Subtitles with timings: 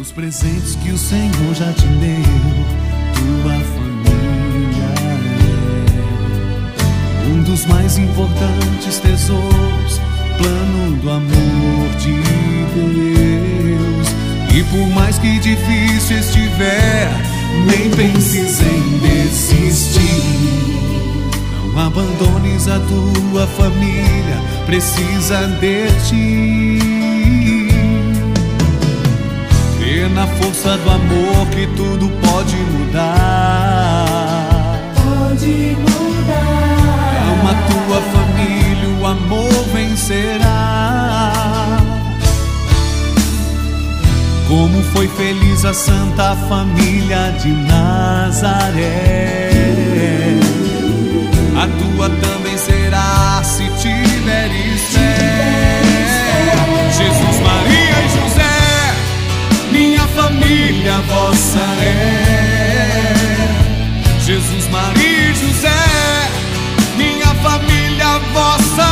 [0.00, 2.22] Os presentes que o Senhor já te deu,
[3.14, 4.94] tua família
[7.24, 10.00] é um dos mais importantes tesouros,
[10.36, 12.12] plano do amor de
[12.74, 14.08] Deus.
[14.54, 17.10] E por mais que difícil estiver,
[17.66, 19.98] nem penses em desistir.
[21.74, 27.07] Não abandones a tua família, precisa de ti.
[30.18, 34.04] Na força do amor que tudo pode mudar.
[34.96, 37.22] Pode mudar.
[37.32, 41.32] Ama a tua família, o amor vencerá.
[44.48, 48.80] Como foi feliz a santa família de Nazaré.
[51.54, 55.68] A tua também será se tiveres fé.
[56.96, 57.37] Jesus,
[60.22, 63.04] família vossa é.
[64.20, 65.68] Jesus, Maria e José,
[66.96, 68.82] minha família vossa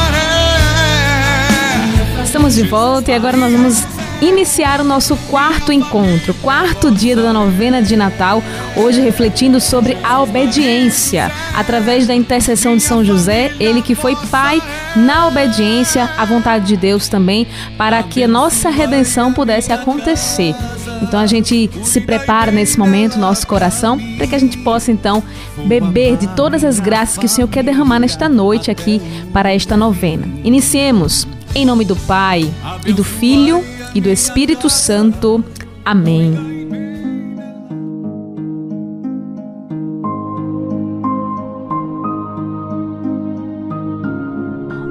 [2.20, 2.22] é.
[2.22, 7.32] Estamos de volta e agora nós vamos iniciar o nosso quarto encontro, quarto dia da
[7.32, 8.42] novena de Natal,
[8.76, 14.62] hoje refletindo sobre a obediência, através da intercessão de São José, ele que foi pai
[14.94, 20.54] na obediência à vontade de Deus também, para que a nossa redenção pudesse acontecer.
[21.02, 25.22] Então a gente se prepara nesse momento, nosso coração, para que a gente possa então
[25.66, 29.76] beber de todas as graças que o Senhor quer derramar nesta noite aqui para esta
[29.76, 30.26] novena.
[30.42, 32.50] Iniciemos em nome do Pai
[32.86, 33.62] e do Filho
[33.96, 35.42] e do Espírito Santo.
[35.82, 36.34] Amém.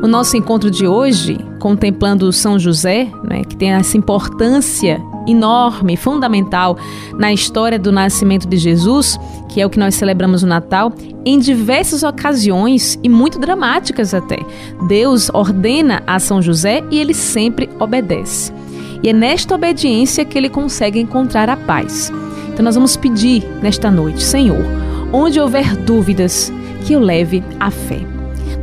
[0.01, 6.75] O nosso encontro de hoje, contemplando São José, né, que tem essa importância enorme, fundamental
[7.13, 10.91] na história do nascimento de Jesus, que é o que nós celebramos no Natal,
[11.23, 14.39] em diversas ocasiões e muito dramáticas até.
[14.87, 18.64] Deus ordena a São José e ele sempre obedece.
[19.03, 22.11] E é nesta obediência que ele consegue encontrar a paz.
[22.51, 24.63] Então nós vamos pedir nesta noite, Senhor,
[25.11, 26.51] onde houver dúvidas,
[26.85, 28.14] que eu leve a fé.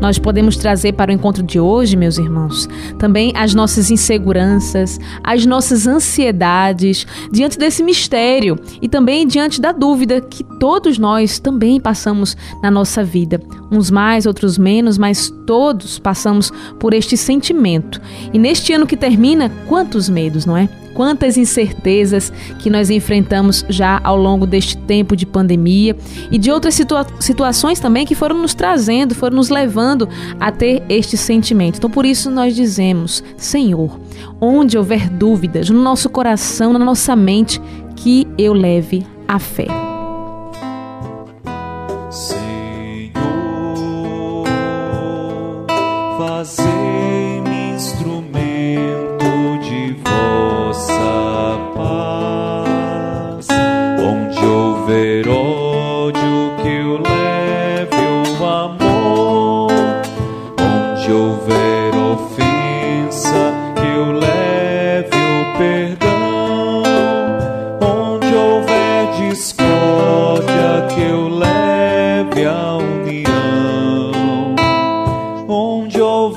[0.03, 2.69] Nós podemos trazer para o encontro de hoje, meus irmãos,
[2.99, 10.21] também as nossas inseguranças, as nossas ansiedades diante desse mistério e também diante da dúvida
[10.21, 13.41] que todos nós também passamos na nossa vida.
[13.71, 18.01] Uns mais, outros menos, mas todos passamos por este sentimento.
[18.33, 20.69] E neste ano que termina, quantos medos, não é?
[20.95, 25.97] Quantas incertezas que nós enfrentamos já ao longo deste tempo de pandemia
[26.31, 30.09] e de outras situa situações também que foram nos trazendo, foram nos levando
[30.39, 31.77] a ter este sentimento.
[31.79, 33.99] Então, por isso, nós dizemos: Senhor,
[34.41, 37.61] onde houver dúvidas no nosso coração, na nossa mente,
[37.97, 39.82] que eu leve a fé.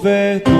[0.06, 0.55] Onde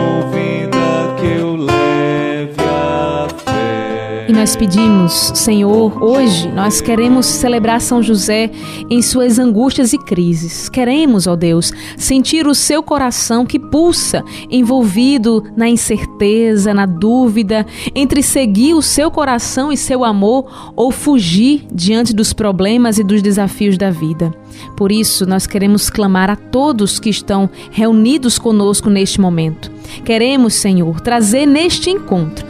[4.46, 8.52] nós pedimos, Senhor, hoje nós queremos celebrar São José
[8.92, 10.70] em suas angústias e crises.
[10.70, 18.22] Queremos, ó Deus, sentir o seu coração que pulsa, envolvido na incerteza, na dúvida, entre
[18.22, 23.80] seguir o seu coração e seu amor ou fugir diante dos problemas e dos desafios
[23.80, 24.32] da vida.
[24.78, 29.72] Por isso, nós queremos clamar a todos que estão reunidos conosco neste momento.
[30.04, 32.46] Queremos, Senhor, trazer neste encontro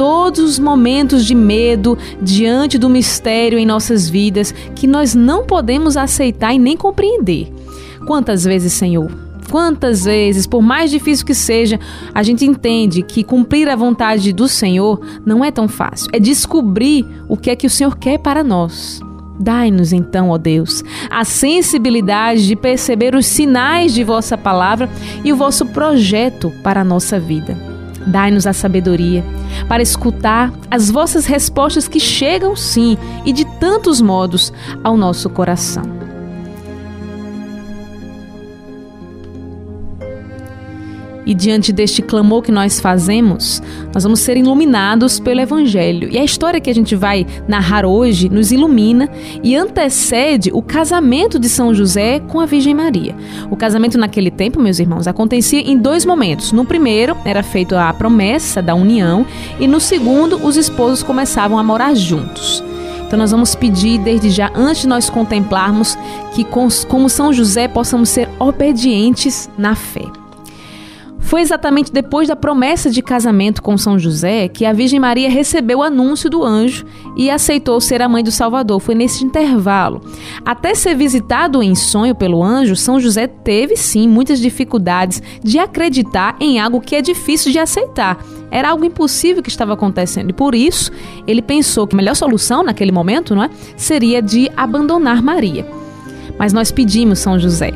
[0.00, 5.94] todos os momentos de medo diante do mistério em nossas vidas que nós não podemos
[5.94, 7.52] aceitar e nem compreender.
[8.06, 9.12] Quantas vezes, Senhor,
[9.50, 11.78] quantas vezes, por mais difícil que seja,
[12.14, 16.08] a gente entende que cumprir a vontade do Senhor não é tão fácil.
[16.14, 19.02] É descobrir o que é que o Senhor quer para nós.
[19.38, 24.88] Dai-nos então, ó Deus, a sensibilidade de perceber os sinais de vossa palavra
[25.22, 27.69] e o vosso projeto para a nossa vida.
[28.06, 29.24] Dai-nos a sabedoria
[29.68, 34.52] para escutar as vossas respostas que chegam sim e de tantos modos
[34.82, 35.28] ao nosso
[41.26, 43.62] E diante deste clamor que nós fazemos,
[43.92, 46.08] nós vamos ser iluminados pelo Evangelho.
[46.10, 49.08] E a história que a gente vai narrar hoje nos ilumina
[49.42, 53.14] e antecede o casamento de São José com a Virgem Maria.
[53.50, 56.52] O casamento naquele tempo, meus irmãos, acontecia em dois momentos.
[56.52, 59.26] No primeiro, era feita a promessa da união,
[59.58, 62.64] e no segundo, os esposos começavam a morar juntos.
[63.06, 65.98] Então nós vamos pedir desde já, antes de nós contemplarmos,
[66.32, 70.19] que como São José possamos ser obedientes na fé.
[71.30, 75.78] Foi exatamente depois da promessa de casamento com São José que a Virgem Maria recebeu
[75.78, 76.84] o anúncio do anjo
[77.16, 78.80] e aceitou ser a mãe do Salvador.
[78.80, 80.00] Foi nesse intervalo.
[80.44, 86.34] Até ser visitado em sonho pelo anjo, São José teve sim muitas dificuldades de acreditar
[86.40, 88.18] em algo que é difícil de aceitar.
[88.50, 90.90] Era algo impossível que estava acontecendo e por isso
[91.28, 95.64] ele pensou que a melhor solução naquele momento, não é, seria de abandonar Maria.
[96.36, 97.72] Mas nós pedimos São José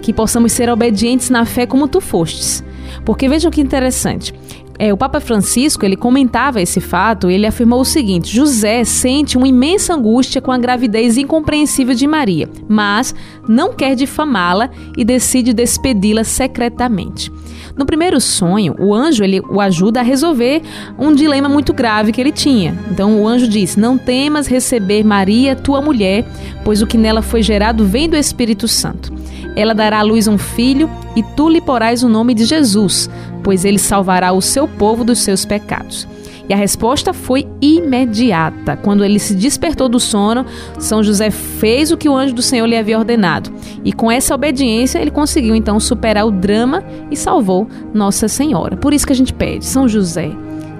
[0.00, 2.62] que possamos ser obedientes na fé como tu fostes.
[3.04, 4.32] Porque vejam que interessante.
[4.78, 9.36] É, o Papa Francisco ele comentava esse fato e ele afirmou o seguinte: José sente
[9.36, 13.14] uma imensa angústia com a gravidez incompreensível de Maria, mas
[13.46, 17.30] não quer difamá-la e decide despedi-la secretamente.
[17.76, 20.62] No primeiro sonho, o anjo ele o ajuda a resolver
[20.98, 22.76] um dilema muito grave que ele tinha.
[22.90, 26.26] Então o anjo diz: Não temas receber Maria, tua mulher,
[26.64, 29.12] pois o que nela foi gerado vem do Espírito Santo.
[29.54, 33.08] Ela dará à luz um filho, e tu lhe porás o nome de Jesus,
[33.42, 36.08] pois ele salvará o seu povo dos seus pecados.
[36.48, 38.76] E a resposta foi imediata.
[38.76, 40.44] Quando ele se despertou do sono,
[40.78, 43.50] São José fez o que o anjo do Senhor lhe havia ordenado.
[43.84, 48.76] E com essa obediência, ele conseguiu então superar o drama e salvou Nossa Senhora.
[48.76, 50.30] Por isso que a gente pede, São José,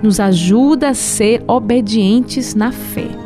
[0.02, 3.21] nos ajuda a ser obedientes na fé.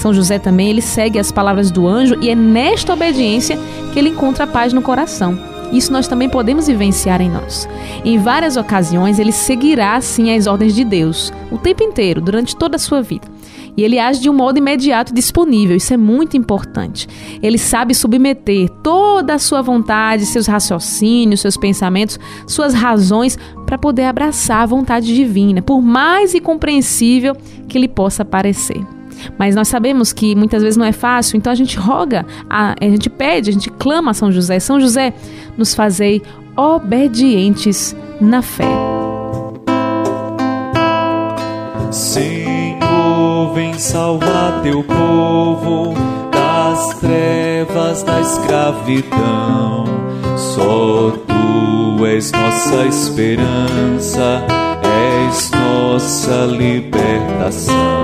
[0.00, 3.58] São José também, ele segue as palavras do anjo e é nesta obediência
[3.92, 5.38] que ele encontra a paz no coração.
[5.70, 7.68] Isso nós também podemos vivenciar em nós.
[8.02, 12.76] Em várias ocasiões, ele seguirá assim as ordens de Deus, o tempo inteiro, durante toda
[12.76, 13.28] a sua vida.
[13.76, 17.06] E ele age de um modo imediato e disponível, isso é muito importante.
[17.42, 24.04] Ele sabe submeter toda a sua vontade, seus raciocínios, seus pensamentos, suas razões para poder
[24.04, 27.36] abraçar a vontade divina, por mais incompreensível
[27.68, 28.82] que lhe possa parecer.
[29.38, 32.84] Mas nós sabemos que muitas vezes não é fácil, então a gente roga, a, a
[32.84, 34.58] gente pede, a gente clama a São José.
[34.58, 35.12] São José,
[35.56, 36.22] nos fazei
[36.56, 38.68] obedientes na fé.
[41.90, 45.94] Senhor, vem salvar teu povo
[46.30, 49.84] das trevas da escravidão.
[50.36, 54.44] Só tu és nossa esperança,
[55.26, 57.99] és nossa libertação.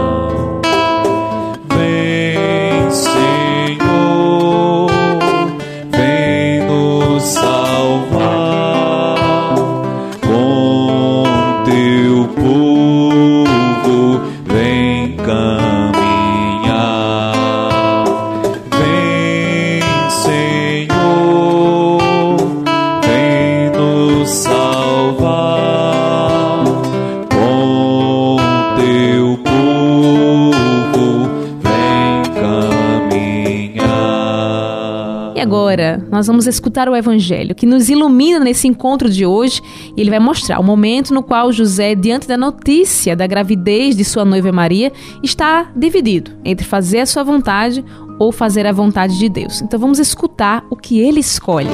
[36.26, 39.62] Nós vamos escutar o Evangelho que nos ilumina nesse encontro de hoje
[39.96, 44.04] e ele vai mostrar o momento no qual José, diante da notícia da gravidez de
[44.04, 47.84] sua noiva Maria, está dividido entre fazer a sua vontade
[48.18, 49.62] ou fazer a vontade de Deus.
[49.62, 51.70] Então vamos escutar o que ele escolhe.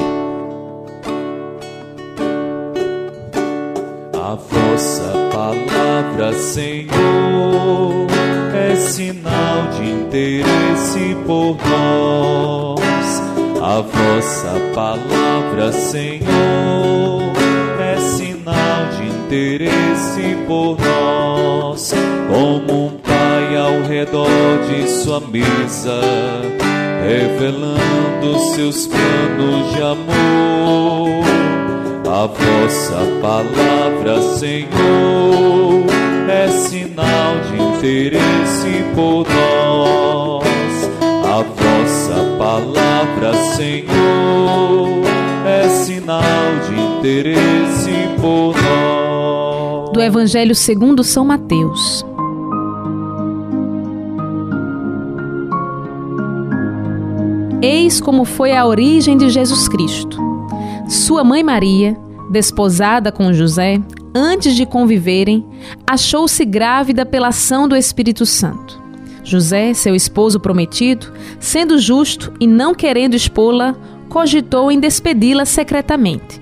[4.13, 6.91] A vossa palavra, Senhor,
[8.53, 12.82] é sinal de interesse por nós
[13.73, 17.33] a vossa palavra, Senhor,
[17.79, 21.91] é sinal de interesse por nós,
[22.27, 24.29] como um pai ao redor
[24.69, 26.01] de sua mesa,
[27.03, 31.23] revelando seus planos de amor.
[32.05, 35.83] A vossa palavra, Senhor,
[36.29, 40.12] é sinal de interesse por nós.
[42.53, 45.01] Palavra, Senhor,
[45.43, 46.21] é sinal
[46.67, 47.89] de interesse
[48.21, 49.91] por nós.
[49.91, 52.05] Do Evangelho segundo São Mateus.
[57.59, 60.19] Eis como foi a origem de Jesus Cristo.
[60.87, 61.97] Sua mãe Maria,
[62.29, 63.81] desposada com José,
[64.13, 65.43] antes de conviverem,
[65.87, 68.82] achou-se grávida pela ação do Espírito Santo.
[69.23, 73.75] José, seu esposo prometido, sendo justo e não querendo expô-la,
[74.09, 76.41] cogitou em despedi-la secretamente.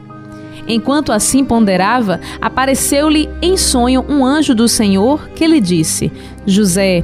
[0.67, 6.11] Enquanto assim ponderava, apareceu-lhe em sonho um anjo do Senhor que lhe disse:
[6.45, 7.03] José,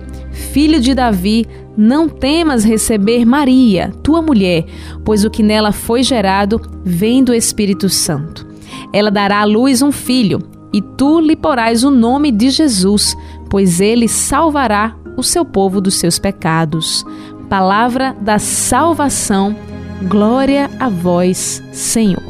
[0.51, 4.65] filho de Davi, não temas receber Maria, tua mulher,
[5.03, 8.48] pois o que nela foi gerado vem do Espírito Santo.
[8.91, 10.39] Ela dará à luz um filho,
[10.74, 13.15] e tu lhe porás o nome de Jesus,
[13.50, 17.03] pois ele salvará o seu povo dos seus pecados.
[17.50, 19.55] Palavra da salvação.
[20.03, 22.24] Glória a vós, Senhor.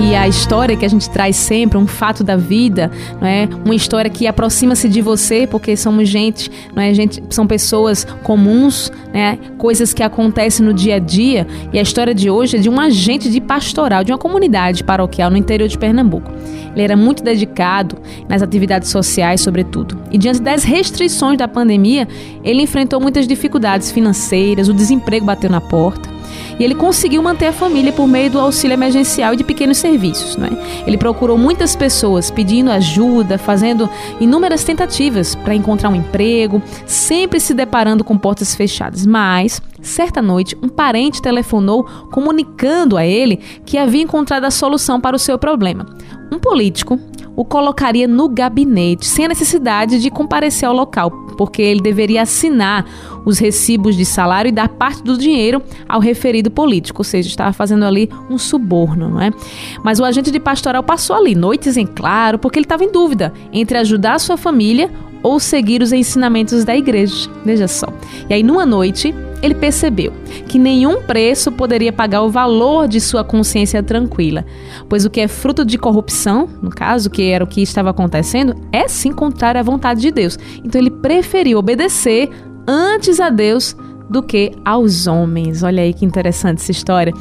[0.00, 3.48] E a história que a gente traz sempre, um fato da vida, não é?
[3.64, 6.92] Uma história que aproxima-se de você, porque somos gente, não é?
[6.92, 9.38] Gente, são pessoas comuns, né?
[9.56, 11.46] Coisas que acontecem no dia a dia.
[11.72, 15.30] E a história de hoje é de um agente de pastoral de uma comunidade paroquial
[15.30, 16.30] no interior de Pernambuco.
[16.74, 17.96] Ele era muito dedicado
[18.28, 19.96] nas atividades sociais, sobretudo.
[20.10, 22.08] E diante das restrições da pandemia,
[22.42, 26.13] ele enfrentou muitas dificuldades financeiras, o desemprego bateu na porta
[26.58, 30.36] e ele conseguiu manter a família por meio do auxílio emergencial e de pequenos serviços.
[30.36, 30.50] Né?
[30.86, 33.88] Ele procurou muitas pessoas pedindo ajuda, fazendo
[34.20, 39.06] inúmeras tentativas para encontrar um emprego, sempre se deparando com portas fechadas.
[39.06, 45.16] Mas, certa noite, um parente telefonou comunicando a ele que havia encontrado a solução para
[45.16, 45.86] o seu problema.
[46.32, 46.98] Um político
[47.36, 52.84] o colocaria no gabinete, sem a necessidade de comparecer ao local, porque ele deveria assinar
[53.24, 57.52] os recibos de salário e dar parte do dinheiro ao referido político, ou seja, estava
[57.52, 59.30] fazendo ali um suborno, não é?
[59.82, 63.32] Mas o agente de pastoral passou ali, noites em claro, porque ele estava em dúvida
[63.52, 64.90] entre ajudar a sua família
[65.24, 67.28] ou seguir os ensinamentos da igreja.
[67.44, 67.88] Veja só.
[68.28, 69.12] E aí, numa noite,
[69.42, 70.12] ele percebeu
[70.46, 74.44] que nenhum preço poderia pagar o valor de sua consciência tranquila,
[74.88, 78.54] pois o que é fruto de corrupção, no caso, que era o que estava acontecendo,
[78.70, 80.38] é sim contrário à vontade de Deus.
[80.62, 82.30] Então ele preferiu obedecer
[82.66, 83.74] antes a Deus
[84.08, 85.62] do que aos homens.
[85.62, 87.12] Olha aí que interessante essa história.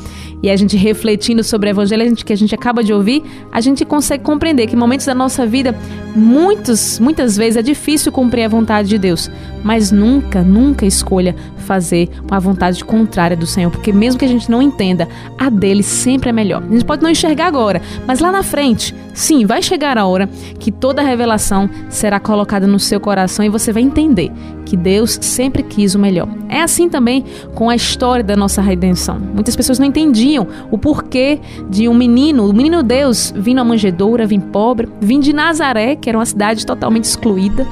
[0.43, 3.23] E a gente refletindo sobre o evangelho a gente, que a gente acaba de ouvir,
[3.49, 5.73] a gente consegue compreender que em momentos da nossa vida,
[6.13, 9.31] muitos, muitas vezes é difícil cumprir a vontade de Deus,
[9.63, 11.33] mas nunca, nunca escolha
[11.63, 15.07] fazer uma vontade contrária do Senhor, porque mesmo que a gente não entenda,
[15.37, 16.61] a dele sempre é melhor.
[16.61, 20.29] A gente pode não enxergar agora, mas lá na frente, sim, vai chegar a hora
[20.59, 24.29] que toda a revelação será colocada no seu coração e você vai entender
[24.65, 26.27] que Deus sempre quis o melhor.
[26.49, 27.23] É assim também
[27.53, 29.19] com a história da nossa redenção.
[29.19, 34.25] Muitas pessoas não entendiam o porquê de um menino, o menino Deus, vindo a manjedoura,
[34.25, 37.67] vindo pobre, vindo de Nazaré, que era uma cidade totalmente excluída.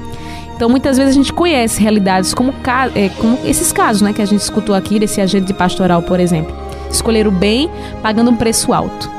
[0.56, 2.54] Então, muitas vezes a gente conhece realidades como,
[2.94, 6.20] é, como esses casos né, que a gente escutou aqui, desse agente de pastoral, por
[6.20, 6.56] exemplo.
[6.92, 7.70] Escolher o bem
[8.04, 9.10] pagando um preço alto.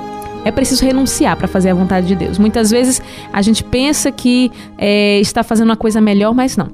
[0.45, 2.39] É preciso renunciar para fazer a vontade de Deus.
[2.39, 6.69] Muitas vezes a gente pensa que é, está fazendo uma coisa melhor, mas não.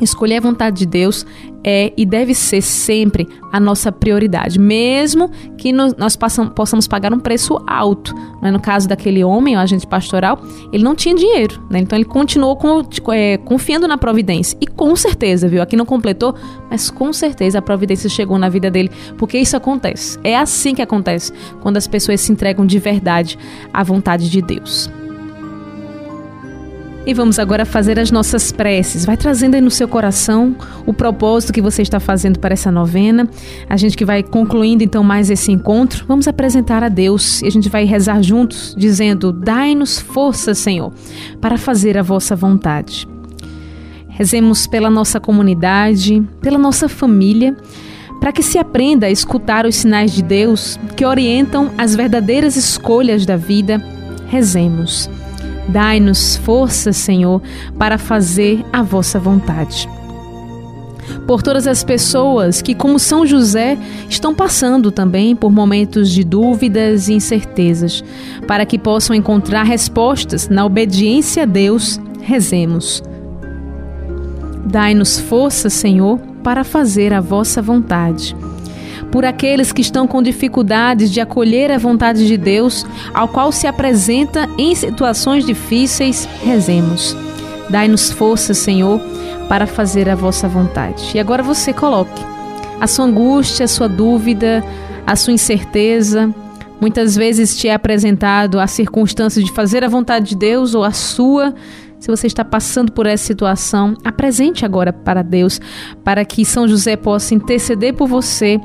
[0.00, 1.24] Escolher a vontade de Deus
[1.64, 7.18] é e deve ser sempre a nossa prioridade, mesmo que nós passam, possamos pagar um
[7.18, 8.14] preço alto.
[8.40, 8.50] Né?
[8.50, 10.38] No caso daquele homem, o agente pastoral,
[10.72, 11.80] ele não tinha dinheiro, né?
[11.80, 14.56] então ele continuou com, é, confiando na providência.
[14.60, 15.62] E com certeza, viu?
[15.62, 16.34] Aqui não completou,
[16.70, 20.18] mas com certeza a providência chegou na vida dele, porque isso acontece.
[20.22, 23.38] É assim que acontece quando as pessoas se entregam de verdade
[23.72, 24.90] à vontade de Deus.
[27.06, 29.06] E vamos agora fazer as nossas preces.
[29.06, 33.28] Vai trazendo aí no seu coração o propósito que você está fazendo para essa novena.
[33.68, 37.50] A gente que vai concluindo então mais esse encontro, vamos apresentar a Deus e a
[37.50, 40.92] gente vai rezar juntos, dizendo: Dai-nos força, Senhor,
[41.40, 43.06] para fazer a vossa vontade.
[44.08, 47.56] Rezemos pela nossa comunidade, pela nossa família,
[48.18, 53.24] para que se aprenda a escutar os sinais de Deus que orientam as verdadeiras escolhas
[53.24, 53.80] da vida.
[54.26, 55.08] Rezemos.
[55.68, 57.42] Dai-nos força, Senhor,
[57.78, 59.88] para fazer a vossa vontade.
[61.26, 63.76] Por todas as pessoas que, como São José,
[64.08, 68.02] estão passando também por momentos de dúvidas e incertezas,
[68.46, 73.02] para que possam encontrar respostas na obediência a Deus, rezemos.
[74.64, 78.36] Dai-nos força, Senhor, para fazer a vossa vontade
[79.10, 82.84] por aqueles que estão com dificuldades de acolher a vontade de Deus,
[83.14, 87.16] ao qual se apresenta em situações difíceis, rezemos.
[87.70, 89.00] Dai-nos força, Senhor,
[89.48, 91.10] para fazer a vossa vontade.
[91.14, 92.22] E agora você coloque
[92.80, 94.64] a sua angústia, a sua dúvida,
[95.06, 96.32] a sua incerteza.
[96.80, 100.92] Muitas vezes te é apresentado a circunstância de fazer a vontade de Deus ou a
[100.92, 101.54] sua.
[101.98, 105.60] Se você está passando por essa situação, apresente agora para Deus,
[106.04, 108.60] para que São José possa interceder por você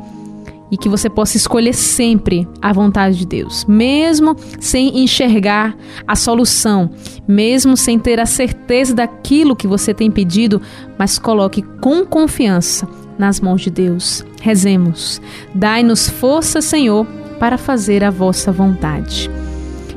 [0.71, 5.75] e que você possa escolher sempre a vontade de Deus, mesmo sem enxergar
[6.07, 6.89] a solução,
[7.27, 10.61] mesmo sem ter a certeza daquilo que você tem pedido,
[10.97, 12.87] mas coloque com confiança
[13.19, 14.25] nas mãos de Deus.
[14.41, 15.21] Rezemos.
[15.53, 17.05] Dai-nos força, Senhor,
[17.37, 19.29] para fazer a vossa vontade.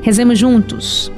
[0.02, 1.10] Rezemos juntos.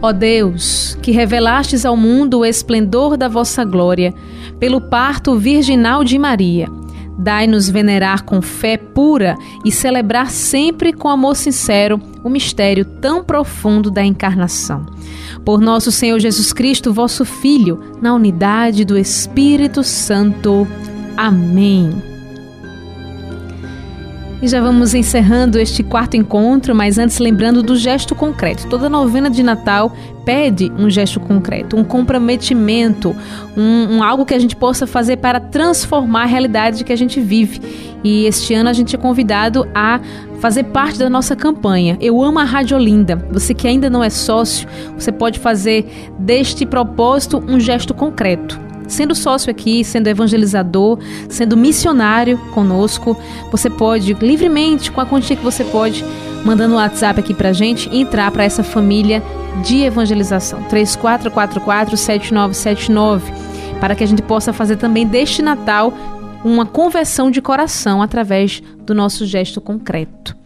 [0.00, 4.14] Ó Deus, que revelastes ao mundo o esplendor da vossa glória,
[4.58, 6.68] pelo parto virginal de Maria,
[7.16, 13.90] dai-nos venerar com fé pura e celebrar sempre com amor sincero o mistério tão profundo
[13.90, 14.86] da encarnação.
[15.44, 20.66] Por nosso Senhor Jesus Cristo, vosso Filho, na unidade do Espírito Santo.
[21.16, 22.15] Amém.
[24.42, 28.68] E já vamos encerrando este quarto encontro, mas antes lembrando do gesto concreto.
[28.68, 29.90] Toda novena de Natal
[30.26, 33.16] pede um gesto concreto, um comprometimento,
[33.56, 37.18] um, um, algo que a gente possa fazer para transformar a realidade que a gente
[37.18, 37.60] vive.
[38.04, 40.00] E este ano a gente é convidado a
[40.38, 41.96] fazer parte da nossa campanha.
[41.98, 43.16] Eu amo a Rádio Olinda.
[43.30, 49.14] Você que ainda não é sócio, você pode fazer deste propósito um gesto concreto sendo
[49.14, 53.16] sócio aqui, sendo evangelizador, sendo missionário conosco,
[53.50, 56.04] você pode livremente, com a quantia que você pode,
[56.44, 59.22] mandando um WhatsApp aqui pra gente, entrar para essa família
[59.62, 60.62] de evangelização.
[60.64, 63.22] 3444-7979,
[63.80, 65.92] para que a gente possa fazer também deste Natal
[66.44, 70.36] uma conversão de coração através do nosso gesto concreto.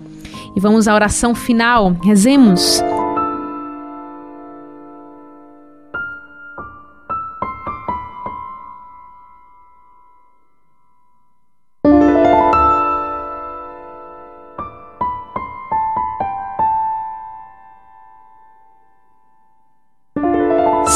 [0.57, 1.95] E vamos à oração final.
[2.03, 2.83] Rezemos.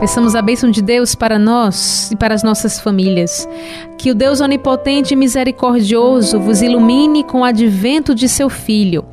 [0.00, 3.46] Peçamos a bênção de Deus para nós e para as nossas famílias.
[3.98, 9.04] Que o Deus onipotente e misericordioso vos ilumine com o advento de seu Filho,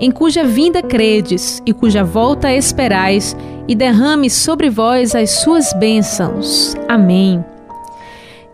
[0.00, 6.76] em cuja vinda credes e cuja volta esperais, e derrame sobre vós as suas bênçãos.
[6.88, 7.44] Amém.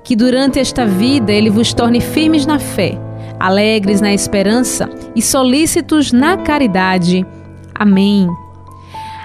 [0.03, 2.99] Que durante esta vida ele vos torne firmes na fé,
[3.39, 7.27] alegres na esperança e solícitos na caridade.
[7.75, 8.27] Amém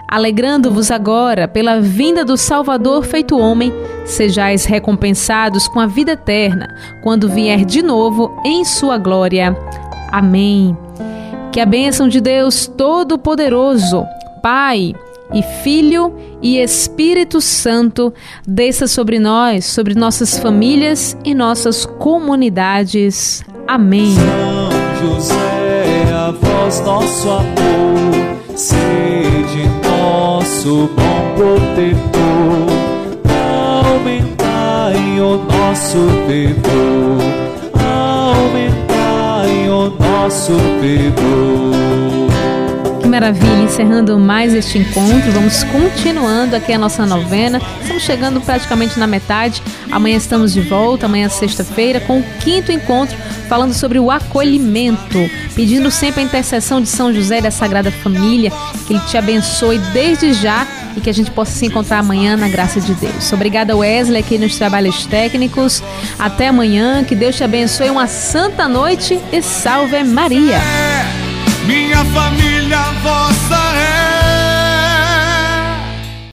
[0.08, 3.74] alegrando-vos agora pela vinda do Salvador feito homem,
[4.06, 9.56] sejais recompensados com a vida eterna, quando vier de novo em sua glória.
[10.12, 10.78] Amém.
[11.52, 14.06] Que a bênção de Deus Todo-Poderoso,
[14.41, 14.93] Pai,
[15.34, 18.13] e Filho e Espírito Santo
[18.48, 23.43] desça sobre nós, sobre nossas famílias e nossas comunidades.
[23.67, 24.15] Amém.
[24.15, 29.77] São José, a voz nosso amor, sede
[30.48, 32.68] nosso bom protetor,
[33.84, 37.22] aumentai o nosso fervor,
[37.84, 41.76] aumentai o nosso fervor.
[43.02, 43.64] Que maravilha!
[43.64, 47.62] Encerrando mais este encontro, vamos continuando aqui a nossa novena.
[47.82, 49.62] Estamos chegando praticamente na metade.
[49.92, 55.18] Amanhã estamos de volta, amanhã sexta-feira, com o quinto encontro falando sobre o acolhimento,
[55.56, 58.52] pedindo sempre a intercessão de São José e da Sagrada Família,
[58.86, 62.48] que ele te abençoe desde já e que a gente possa se encontrar amanhã na
[62.48, 63.32] graça de Deus.
[63.32, 65.84] Obrigada, Wesley, aqui nos trabalhos técnicos.
[66.18, 67.90] Até amanhã, que Deus te abençoe.
[67.90, 70.60] Uma santa noite e salve Maria.
[71.66, 73.97] Minha família, vossa é